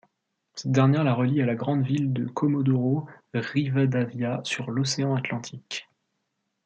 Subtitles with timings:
[0.55, 3.05] Cette dernière la relie à la grande ville de Comodoro
[3.35, 5.87] Rivadavia sur l'Océan Atlantique.